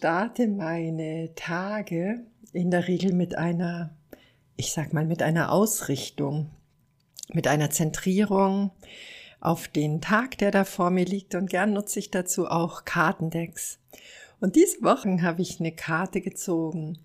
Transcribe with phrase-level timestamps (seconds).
[0.00, 2.24] starte meine Tage
[2.54, 3.94] in der Regel mit einer,
[4.56, 6.50] ich sag mal, mit einer Ausrichtung,
[7.34, 8.70] mit einer Zentrierung
[9.40, 13.78] auf den Tag, der da vor mir liegt und gern nutze ich dazu auch Kartendecks.
[14.40, 16.98] Und diese Wochen habe ich eine Karte gezogen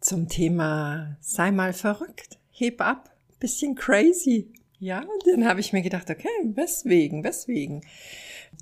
[0.00, 4.52] zum Thema sei mal verrückt, heb ab, bisschen crazy.
[4.78, 7.82] Ja, und dann habe ich mir gedacht, okay, weswegen, weswegen?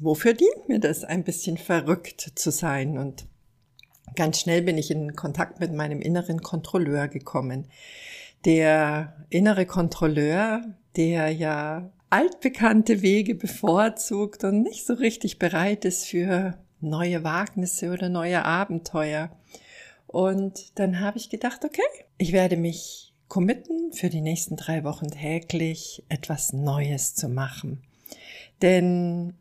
[0.01, 2.98] Wofür dient mir das, ein bisschen verrückt zu sein?
[2.98, 3.27] Und
[4.15, 7.66] ganz schnell bin ich in Kontakt mit meinem inneren Kontrolleur gekommen.
[8.45, 10.63] Der innere Kontrolleur,
[10.96, 18.09] der ja altbekannte Wege bevorzugt und nicht so richtig bereit ist für neue Wagnisse oder
[18.09, 19.30] neue Abenteuer.
[20.07, 21.82] Und dann habe ich gedacht, okay,
[22.16, 27.82] ich werde mich committen, für die nächsten drei Wochen täglich etwas Neues zu machen.
[28.63, 29.35] Denn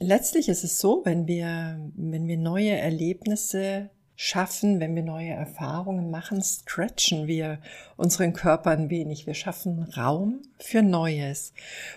[0.00, 6.10] letztlich ist es so, wenn wir, wenn wir neue Erlebnisse schaffen, wenn wir neue Erfahrungen
[6.10, 7.60] machen, stretchen wir
[7.96, 9.28] unseren Körper ein wenig.
[9.28, 11.52] Wir schaffen Raum für Neues.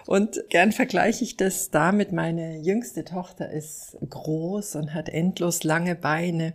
[0.05, 5.95] Und gern vergleiche ich das damit, meine jüngste Tochter ist groß und hat endlos lange
[5.95, 6.53] Beine.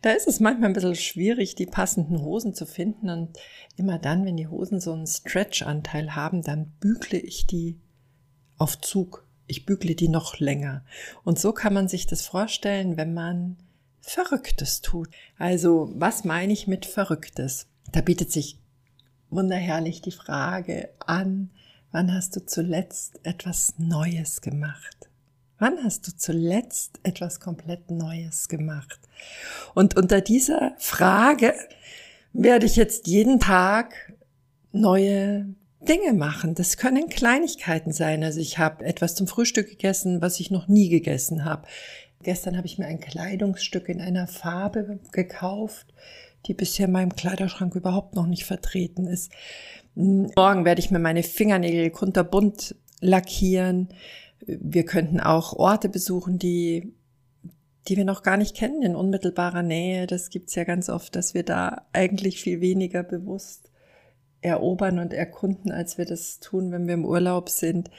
[0.00, 3.10] Da ist es manchmal ein bisschen schwierig, die passenden Hosen zu finden.
[3.10, 3.36] Und
[3.76, 7.80] immer dann, wenn die Hosen so einen Stretch-Anteil haben, dann bügle ich die
[8.58, 9.26] auf Zug.
[9.50, 10.84] Ich bügle die noch länger.
[11.24, 13.56] Und so kann man sich das vorstellen, wenn man
[14.00, 15.08] Verrücktes tut.
[15.38, 17.66] Also, was meine ich mit Verrücktes?
[17.90, 18.58] Da bietet sich
[19.28, 21.50] wunderherrlich die Frage an,
[21.90, 25.08] wann hast du zuletzt etwas Neues gemacht?
[25.58, 29.00] Wann hast du zuletzt etwas komplett Neues gemacht?
[29.74, 31.54] Und unter dieser Frage
[32.32, 34.14] werde ich jetzt jeden Tag
[34.72, 36.54] neue Dinge machen.
[36.54, 38.22] Das können Kleinigkeiten sein.
[38.22, 41.66] Also ich habe etwas zum Frühstück gegessen, was ich noch nie gegessen habe.
[42.22, 45.86] Gestern habe ich mir ein Kleidungsstück in einer Farbe gekauft,
[46.46, 49.32] die bisher in meinem Kleiderschrank überhaupt noch nicht vertreten ist.
[49.94, 53.88] Morgen werde ich mir meine Fingernägel kunterbunt lackieren.
[54.46, 56.92] Wir könnten auch Orte besuchen, die
[57.88, 60.06] die wir noch gar nicht kennen in unmittelbarer Nähe.
[60.06, 63.69] Das gibt's ja ganz oft, dass wir da eigentlich viel weniger bewusst
[64.42, 67.90] erobern und erkunden, als wir das tun, wenn wir im Urlaub sind.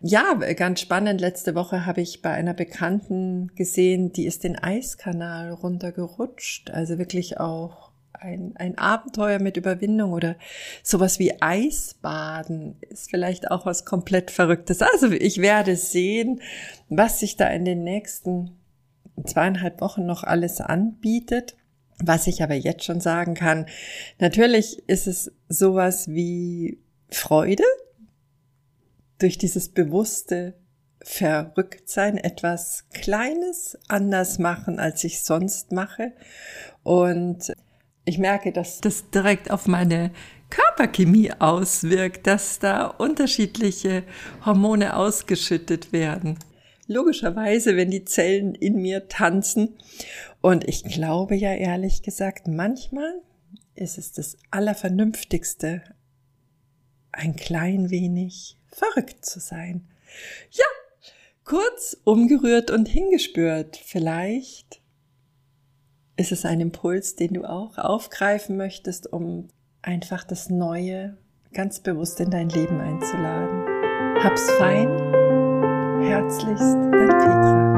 [0.00, 1.20] Ja, ganz spannend.
[1.20, 6.70] Letzte Woche habe ich bei einer Bekannten gesehen, die ist den Eiskanal runtergerutscht.
[6.70, 10.36] Also wirklich auch ein, ein Abenteuer mit Überwindung oder
[10.82, 14.82] sowas wie Eisbaden ist vielleicht auch was komplett Verrücktes.
[14.82, 16.40] Also ich werde sehen,
[16.88, 18.56] was sich da in den nächsten
[19.24, 21.56] zweieinhalb Wochen noch alles anbietet.
[21.98, 23.66] Was ich aber jetzt schon sagen kann,
[24.18, 26.78] natürlich ist es sowas wie
[27.10, 27.64] Freude
[29.18, 30.54] durch dieses bewusste
[31.02, 36.12] Verrücktsein, etwas Kleines anders machen, als ich sonst mache.
[36.82, 37.52] Und
[38.04, 40.10] ich merke, dass das direkt auf meine
[40.50, 44.04] Körperchemie auswirkt, dass da unterschiedliche
[44.44, 46.38] Hormone ausgeschüttet werden.
[46.86, 49.76] Logischerweise, wenn die Zellen in mir tanzen
[50.40, 53.22] und ich glaube ja ehrlich gesagt, manchmal
[53.74, 55.82] ist es das Allervernünftigste,
[57.12, 59.88] ein klein wenig verrückt zu sein.
[60.50, 60.64] Ja,
[61.44, 63.76] kurz umgerührt und hingespürt.
[63.76, 64.80] Vielleicht
[66.16, 69.48] ist es ein Impuls, den du auch aufgreifen möchtest, um
[69.82, 71.16] einfach das Neue
[71.52, 73.64] ganz bewusst in dein Leben einzuladen.
[74.22, 75.03] Hab's fein.
[76.04, 77.73] Herzlichst, dein Petra.